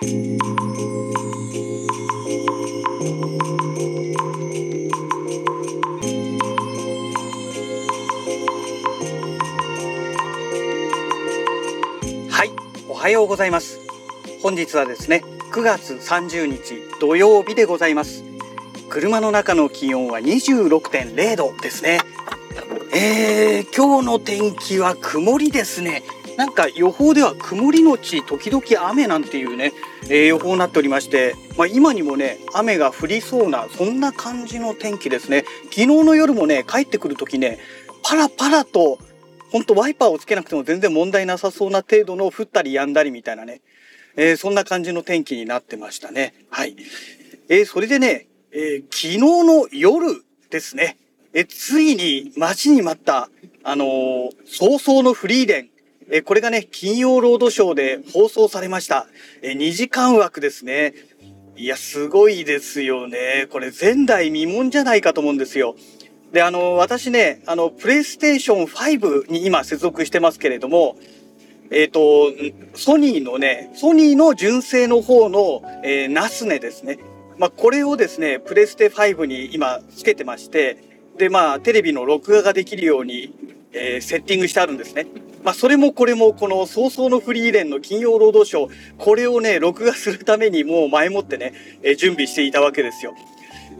[0.00, 0.04] は
[12.44, 12.50] い、
[12.88, 13.80] おはようございます。
[14.40, 18.22] 本日はですね、9月30日土曜日でございます。
[18.88, 21.98] 車の中の気温は26.0度ですね。
[22.94, 26.04] えー、今日の天気は曇りですね。
[26.38, 29.72] なんか予報では曇りのち時々雨なんていうね、
[30.10, 35.44] えー予報になっておりまして、まあ、今にもね雨が降りそうなそんな感じの天気ですね。
[35.64, 37.58] 昨日の夜もね帰ってくる時ね
[38.02, 38.98] パラパラと
[39.50, 43.60] ほんとワイパーをつけなくても全然問題なさそうな程度の降ったり止んだりみたいなね、
[44.16, 46.34] えーそんな感じの天気になってましたね。
[46.50, 46.76] はい、
[47.48, 50.96] えーそれでね、え昨日の夜ですね。
[51.34, 53.28] えついに待ちに待った
[53.62, 55.68] あの早々のフリーレン。
[56.10, 59.06] えこれがね、金曜ロードショーで放送されました。
[59.42, 60.94] え2時間枠ですね。
[61.56, 63.46] いや、すごいですよね。
[63.50, 65.74] これ前代未聞じゃないかと思うんですよ。
[66.32, 70.96] で、あの、私ね、あの、プレイステーション5に今接続してますけれども、
[71.70, 72.32] えっ、と、
[72.74, 76.98] ソニーのね、ソニーの純正の方の、えーナスネですね。
[77.36, 80.78] まあ、これをですね、プレステ5に今つけてまして、
[81.18, 83.34] で、まあ、テレビの録画ができるように、
[83.72, 85.06] えーセッティングしてあるんですね。
[85.48, 93.14] まあ、それもこれもこの早々のフリーレンの金曜ロードショー、これをね、録画するためにもう前もってね、え準備していたわけですよ。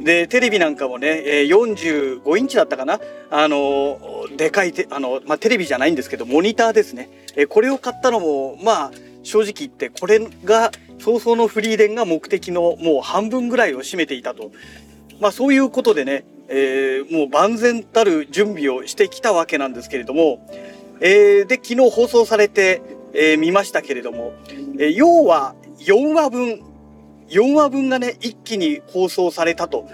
[0.00, 3.00] で、テレビなんかもね、え45インチだったかな？
[3.28, 3.98] あの、
[4.34, 7.10] でかいて、あの、まあ、テレビじゃないんですけど、モニターですね。
[7.36, 8.90] えこれを買ったのも、まあ、
[9.22, 14.52] 正直言って、これが、早々のフリーレンが目的のもう半分ぐらいを占めていたと。
[15.20, 20.48] まあ、そういうことでね、えーもう万全たる準備をしてきたわけなんですけれども、
[21.00, 22.82] えーで、昨日放送されて、
[23.14, 24.32] えー見ましたけれども、
[24.78, 26.62] えー要は4話分、
[27.28, 29.88] 4話分がね、一気に放送されたと。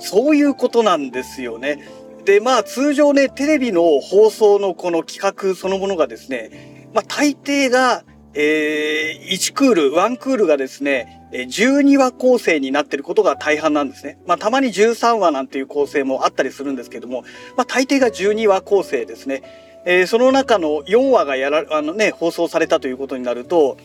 [0.00, 1.88] そういうことなんですよね。
[2.24, 8.04] で、まあ通常ね、テレビの放送のこの企画そのものがですね、まあ大抵が、
[8.34, 14.18] えー1クール、1クールがですね、12話構成になっていることが大半なんですね。
[14.26, 17.24] まあたまに13話なんていう構成もあったりするんですけども、
[17.56, 19.42] まあ大抵が12話構成ですね。
[19.90, 23.78] えーその中の4話がやら、あのね、放送されたということになると、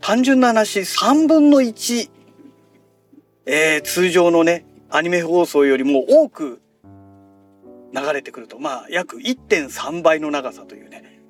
[0.00, 2.08] 単純な話、3分の1、
[3.44, 6.62] えー通常のね、アニメ放送よりも多く
[7.92, 11.20] 流れてくると、まあ、約1.3倍の長さというね。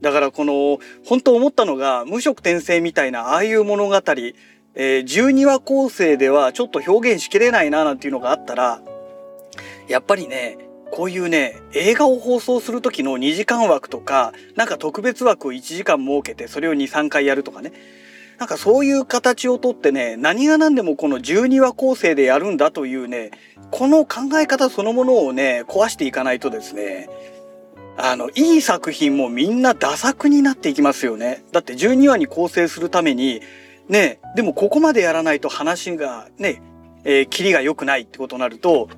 [0.00, 4.34] だからこの、本当思ったのが、無色転生みたいな、ああいう物語、えー
[5.02, 8.80] 12話構成ではちょっと表現しきれないな、なんていうのがあったら、
[9.88, 10.58] やっぱりね、
[10.92, 17.72] こういうね、映画を放送する時の2時間枠とか、なんか特別枠を1時間設けて、それを2、3回やるとかね。
[18.38, 23.30] なんかそういう形をとってね、何が何でもこの12話構成でやるんだというね、
[23.70, 27.08] この考え方そのものをね、壊していかないとですね、
[27.96, 31.42] あの、いい作品もみんなダ作になっていきますよね。
[31.52, 33.40] だって12話に構成するために、
[33.88, 36.60] ね、でもここまでやらないと話がね、
[37.04, 38.88] えー、キリが良くないってことになると、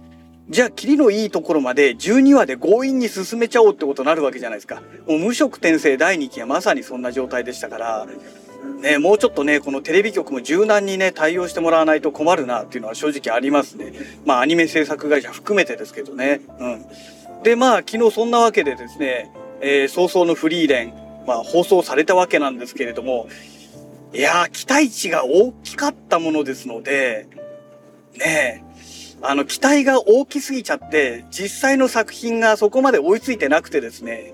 [0.50, 4.82] じゃあ、キリのいいところまで12話で強引に進めちゃおうってことになるわけじゃないですか。
[5.06, 8.06] もう無色転生第2期はまさにそんな状態でしたから、
[8.82, 13.92] ね、もうちょっとね、このテレビ局も柔軟にね、対応してもらわないと困るなっていうのは正直ありますね。
[14.26, 16.42] まあ、アニメ制作会社含めてですけどね。
[16.58, 17.42] うん。
[17.42, 20.94] で、まあ、昨日そんなわけでですね、えー早々のフリーレン、
[21.26, 23.28] まあ、放送されたわけなんですけれども、
[24.12, 27.28] いやー、期待値が大きかったものですので、
[28.18, 28.63] ね、
[29.22, 34.32] あの、期待が大きすぎちゃって、実際の作品がそこまで追いついてなくてですね、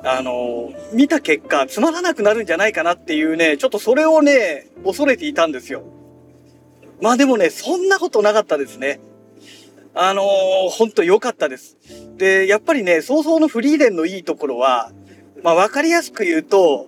[0.00, 5.82] あの、見た結果、つまらなくなるんじゃないかなっていうね、ちょっとそれをね、恐れていたんですよ。
[7.00, 9.00] まあでもね、そんなことなかったですね。
[9.94, 11.76] あのー、ほんと良かったです。
[12.16, 14.92] で、やっぱりね、早々のフリーレンのいいところは、
[15.42, 16.86] まあわかりやすく言うと、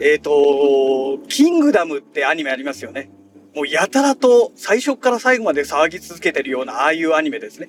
[0.00, 3.10] えっ、と、キングダムってアニメありますよね。
[3.54, 7.68] もうやたらと最初から最後まで騒ぎ続けてるようなああいうアニメですね。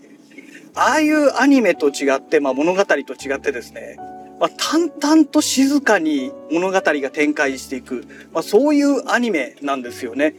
[0.74, 3.98] ああいうアニメと違って、まあ物語と違ってですね、
[4.40, 10.36] まあ、淡々と静かに物語が展開していく、まあ、そういうアニメなんですよね。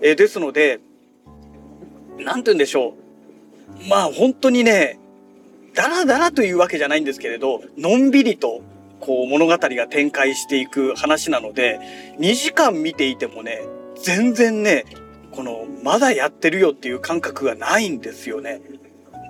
[0.00, 0.80] えーですので、
[2.18, 2.94] なんて言うんでしょ
[3.86, 3.88] う。
[3.88, 4.98] まあ本当にね、
[5.74, 8.62] ダラダラというわけじゃないんですけれど、のんびりと
[9.00, 11.80] こう物語が展開していく話なので、
[12.18, 13.62] 2時間見ていてもね、
[14.02, 14.84] 全然ね、
[15.30, 18.60] このまだやってるよっていう感覚がないんですよね。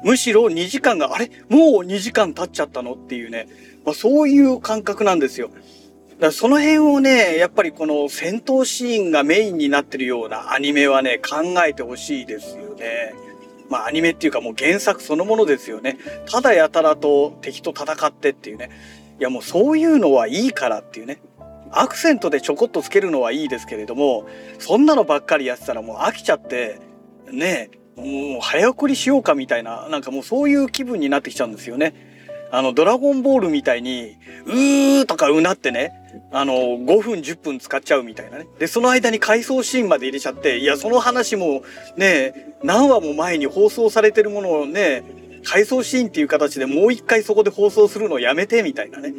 [0.02, 1.30] むしろ2時間が、あれ？
[1.48, 3.48] もう2時間経っちゃったのっていうね、
[3.84, 5.48] まあ、そういう感覚なんですよ。
[5.48, 13.14] だからその辺をね、やっぱりこの戦闘シーンがメインになってるようなアニメはね、考えてほしいですよね。
[13.70, 15.96] まあアニメっていうかもう原作そのものですよね。
[16.30, 18.70] ただやたらと敵と戦ってっていうね。
[19.18, 21.18] いやもうそういうのはいいからっていうね。
[21.80, 24.26] アクセントでちょこっとつけるのはいいですけれども、
[24.58, 26.80] そんなのばっかりやってたらもう飽きちゃって、
[27.30, 31.94] ねもう早送りしようかみたいな、なんかもうそういう気分になってきちゃうんですよね。
[32.50, 34.16] あの、ドラゴンボールみたいに、
[34.46, 35.92] うーとかうなってね、
[36.30, 38.46] あの、5分10分使っちゃうみたいなね。
[38.58, 41.62] で、その間に回想シーンまで入れちゃって、いや、その話も
[41.96, 45.02] ね、何話も前に放送されてるものをね、
[45.44, 49.12] 回想シーンっていう形でもう一回そこで放送するのをやめてみたいなね。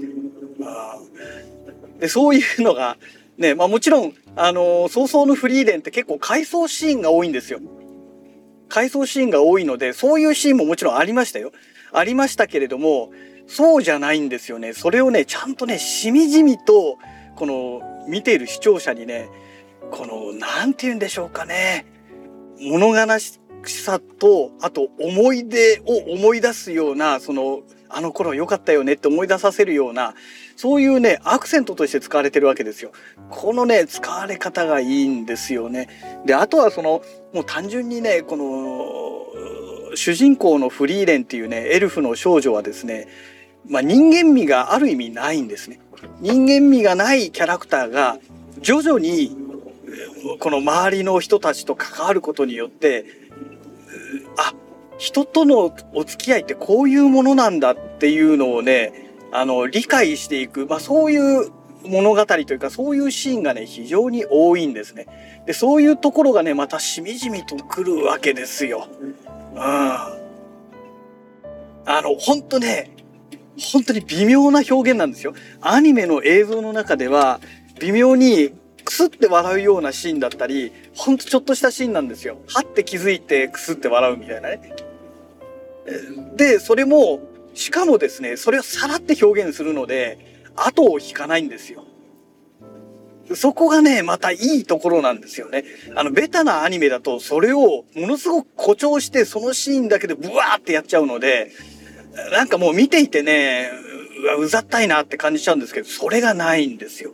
[1.99, 2.97] で、そういうのが、
[3.37, 7.59] ね、まあもちろん、あの、早々のフリーレンって結構回想シーンが多いんですよ。
[8.69, 11.51] 回想シーンが多いので、そういうシーンももちろんありましたよ。
[11.91, 13.11] ありましたけれども、
[13.47, 14.73] そうじゃないんですよね。
[14.73, 16.97] それをね、ちゃんとね、しみじみと、
[17.35, 19.29] この、見ている視聴者にね、
[19.91, 21.85] この、なんて言うんでしょうかね。
[22.59, 30.15] 物悲しさと、あと思い出を思い出すような、その、あの頃良かったよねって思い出させるような、
[30.55, 32.91] そういうね、アクセントとして使われてるわけですよ。
[33.29, 35.89] このね、使われ方がいいんですよね。
[36.25, 37.01] で、あとはその、
[37.33, 43.07] もう単純にね、この、主人公のフリーレンっていうね、エルフの少女はですね、
[43.67, 45.79] まあ、人間味がある意味ないんですね。
[46.19, 48.17] 人間味がないキャラクターが
[48.59, 49.35] 徐々に
[50.39, 53.05] この周りの人たちと関わることによって
[54.37, 54.53] あ
[54.97, 59.04] 人とのお付き合いってこういうものなんだっていうのをね
[59.37, 61.51] あの理解していく、まあ、そういう
[61.83, 65.43] 物語というかそういうシーンがね非常に多いんですね。
[65.45, 68.87] でそういうところがねまたしみじみとくるわけですよ。
[69.53, 69.61] うん。
[69.61, 70.17] あ
[71.87, 72.91] の本当ね
[73.73, 75.33] 本当に微妙な表現なんですよ。
[75.61, 77.39] アニメの映像の中では
[77.79, 78.53] 微妙に
[78.85, 82.37] くすって笑うようなシーンだったり、ほんとちょっとしたシーンなんですよ。
[82.47, 84.73] はって気づいてくすって笑うみたいなね。
[86.35, 87.19] で、それも、
[87.55, 91.85] しかもですね、それをさらって表現するので、後を引かないんですよ。
[93.33, 95.63] そこがね、またいいところなんですよね。
[95.95, 101.51] あの、ベタなアニメだと、それをものすごく誇張して、そのシーンだけでブワーってやっちゃうので、
[102.31, 103.71] なんかもう見ていてね、
[104.37, 107.11] う、ざったいなって感じちゃうんですけど、それがないんですよ。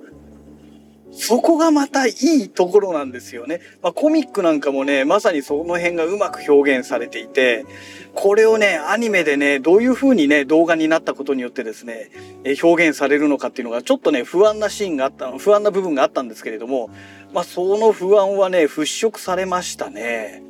[1.11, 3.59] そこがまたいいところなんですよね。
[3.81, 7.65] まあ、コミックなんかもね、まさにその辺がうまく表現されていて、
[8.13, 12.11] これをね、アニメでね、どういう風にね、動画になったことによってですね、
[12.45, 16.89] え表現されるのかっていうのがちょっとね、不安なシーンがあった、不安な部分があったんですけれども、
[17.33, 20.43] まあ、その不安はね、払拭されましたね。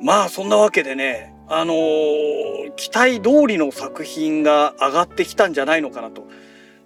[0.00, 6.26] うん、まあ、そんなわけでね、あのー、期待通りの作品が上がってきたんじゃないのかなと。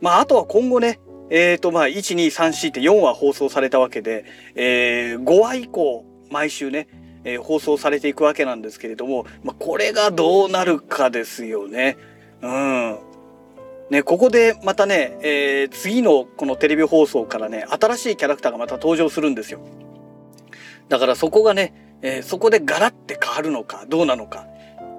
[0.00, 0.98] まあ、あとは今後ね、
[1.34, 6.88] えっ、ー、と、まあ、1、2、3、4って4話放送されたわけで、えー、5話以降、毎週ね、
[7.25, 11.96] えー、放送されていくわけなんですけれども、まあ、これがどうなるかですよね。
[12.43, 12.99] うん。
[13.88, 19.61] ね、ここでまたね、えー、次のこのテレビ放送からね、新しいキャラクターがまた登場するんですよ。
[20.90, 24.46] だからそこがね、えー、そこでガラって変わるのか、どうなのか。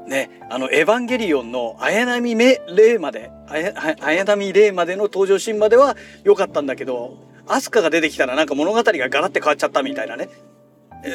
[0.07, 2.59] ね、あの、エヴァンゲリオンの綾波レ
[2.95, 10.29] イまで、綾波レイまでの登場シーンまでは良かったんだけど、アスカが出てきたらなんか物語がガラって変わっちゃったみたいなね。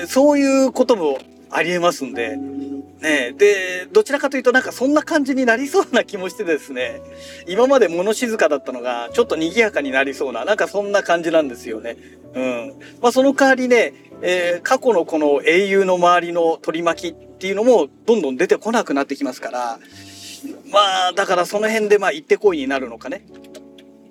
[0.07, 1.19] そういうことも
[1.51, 7.01] ありえますんで、ねで、どちらかというとなんかそんな感じになりそうな気もしてですね、
[7.47, 11.97] 今まで物静かだったのがちょっと賑やかになりそうな、なんかそんな感じなんですよね。
[12.35, 12.75] うん。
[13.01, 19.78] まあその代わりね、えー、過去のこの英雄の周りの取り巻きっていうのもどんどん出てこなくなってきますから、
[20.73, 23.25] まあだからその辺でまあ行ってこいになるのかね。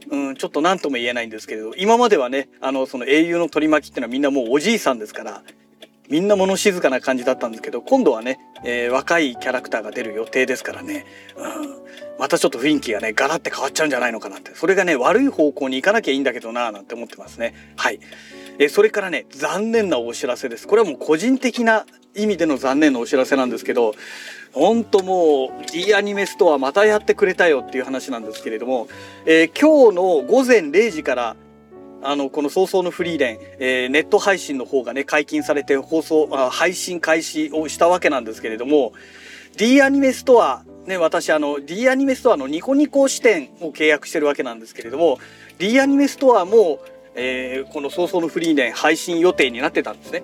[0.10, 5.44] うん、ちょっと何とも言えないんですけれど、今まではね、あの、その英雄の取り巻きっていうのはみんなもうおじいさんですから、
[6.10, 11.06] みんな物静かな感じだったんですけど今度はね、えー、若いキャラクターが出る予定ですからね、
[11.36, 14.56] うん、またちょっと雰囲気がねガラッて変わっちゃうんじゃないのかなって。
[14.56, 17.74] それがね悪い方向に行かなきゃいいんだけどななんて思ってますね。
[17.76, 18.00] はい、
[18.58, 20.66] えー、それからね残念なお知らせです。
[20.66, 21.86] これはもう個人的な
[22.18, 23.94] 意味での残念なお知らせなんですけど
[24.54, 28.88] ほんともう D アニメストアまたやってくれたよっていう話なんですけれども、
[29.26, 31.36] えー、今日の午前0時から
[32.02, 38.94] あの、この早々のフリーレン、えー、ネット配信の方がね、解禁されて放送あ、配信開始をしたわけなんですけれども、
[39.58, 45.20] D アニメストア、ね、私あの、D アニメストアのニコニコ支店を契約してるわけなんですけれども、
[45.58, 46.80] D アニメストアも、
[47.16, 50.24] えー、この早々のフリーレン配信予定になってたんですね。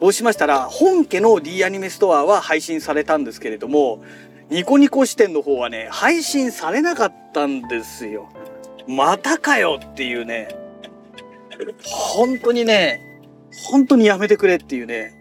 [0.00, 4.02] そうしましたら、本家の D アニメストアは配信されたんですけれども、
[4.50, 8.28] ニコニコ支店の方はね、配信されなかったんですよ。
[8.86, 10.48] またかよっていうね、
[11.82, 13.00] 本当にね、
[13.68, 15.14] 本当にやめてくれっていうね。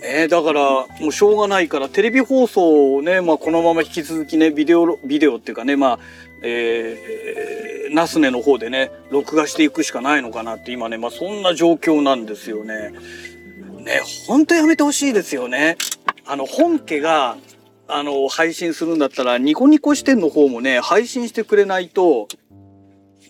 [0.00, 0.62] ねだから
[1.00, 5.98] もうしょうがないからテレビ放送をね、まあこのまま引き続きね、ビデオ、ビデオっていうかね、まあ、
[6.42, 12.92] えー、ナスネの方でね、録画していくしかないのかなって今ね、まあそんな状況なんですよね。
[13.88, 15.78] ね、ほんとやめてほしいですよね。
[16.26, 17.38] あの、本家が、
[17.88, 22.28] あの、配信するんだったら、ニコニコ視点の方もね、配信してくれないと、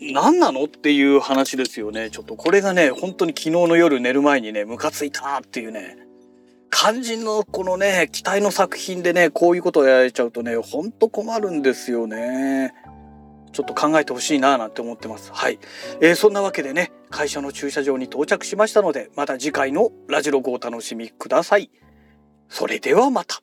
[0.01, 2.11] 何なのっていう話ですよね。
[2.11, 5.97] ちょっとこれがね、本当に昨日の夜寝る前にね、ムカついたなっていうね。
[6.71, 12.75] 肝心のこのね、期待の作品でね、こういうことをやられちゃうとね、ほんと困るんですよね。
[13.53, 15.33] ちょっと考えてほしいななんて思ってます。
[15.33, 15.59] はい。
[16.01, 21.71] えー、そんなわけでね、会社の駐車場に到着しましたので、また次回のラジログをお楽しみください。
[22.49, 23.43] それではまた。